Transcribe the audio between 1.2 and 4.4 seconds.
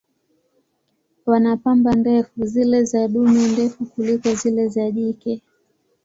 Wana pamba ndefu, zile za dume ndefu kuliko